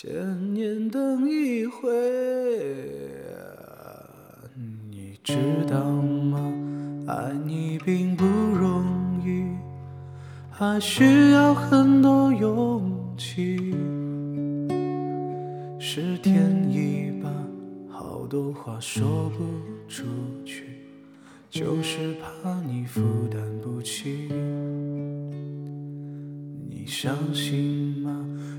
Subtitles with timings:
[0.00, 1.90] 千年等一回，
[4.88, 5.34] 你知
[5.68, 6.38] 道吗？
[7.08, 8.84] 爱你并不容
[9.26, 9.44] 易，
[10.52, 13.74] 还需要很多勇气。
[15.80, 17.28] 是天意吧，
[17.90, 19.42] 好多话说不
[19.88, 20.04] 出
[20.44, 20.62] 去，
[21.50, 24.28] 就是怕你负担不起。
[26.70, 28.07] 你相信吗？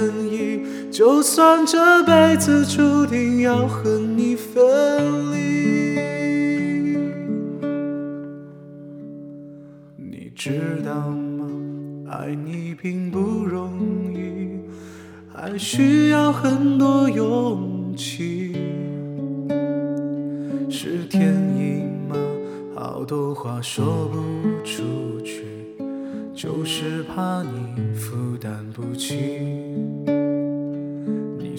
[0.91, 5.37] 就算这辈子注定要和你分离。
[9.95, 11.47] 你知道吗？
[12.09, 14.59] 爱你并不容易，
[15.33, 18.51] 还需要很多勇气。
[20.69, 22.17] 是天意吗？
[22.75, 24.19] 好多话说不
[24.65, 25.45] 出去，
[26.35, 29.15] 就是怕你负担不起。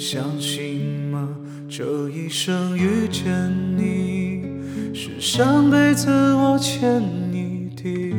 [0.03, 0.81] 相信
[1.13, 1.29] 吗？
[1.69, 3.33] 这一生遇见
[3.77, 4.43] 你，
[4.93, 7.01] 是上辈子我欠
[7.31, 8.13] 你的。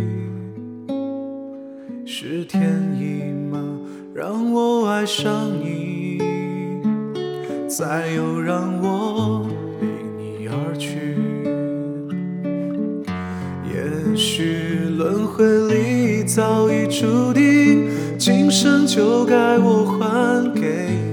[2.06, 2.64] 是天
[2.98, 3.62] 意吗？
[4.16, 6.20] 让我爱上你，
[7.68, 9.46] 再又让我
[9.82, 11.18] 离你而去。
[13.70, 21.13] 也许轮回里早已注定，今生就该我还给你。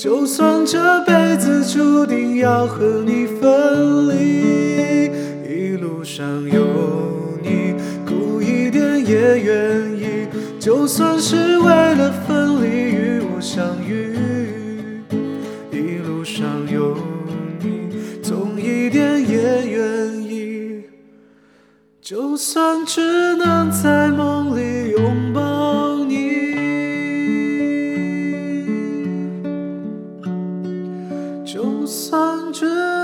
[0.00, 5.12] 就算这辈子注定要和你分离。
[5.46, 7.74] 一路上有你，
[8.06, 10.26] 苦一点也愿意，
[10.58, 14.16] 就算是为了分离与我相遇。
[15.70, 16.96] 一路上有
[17.60, 20.82] 你，痛一点也愿意，
[22.00, 25.09] 就算只能在梦里拥
[31.52, 32.99] 就算只能。